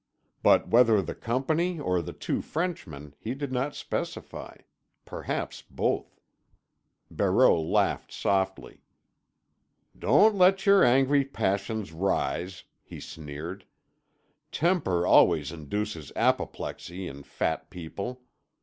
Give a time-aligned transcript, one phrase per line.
[0.41, 6.19] But whether the Company or the two Frenchmen he did not specify—perhaps both.
[7.11, 8.81] Barreau laughed softly.
[9.95, 13.65] "Don't let your angry passions rise," he sneered.
[14.51, 18.23] "Temper always induces apoplexy in fat people.